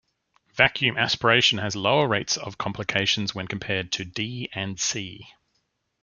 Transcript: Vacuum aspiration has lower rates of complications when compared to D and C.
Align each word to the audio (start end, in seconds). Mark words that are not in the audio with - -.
Vacuum 0.55 0.97
aspiration 0.97 1.59
has 1.59 1.75
lower 1.75 2.07
rates 2.07 2.35
of 2.35 2.57
complications 2.57 3.35
when 3.35 3.45
compared 3.47 3.91
to 3.91 4.03
D 4.03 4.49
and 4.51 4.79
C. 4.79 5.27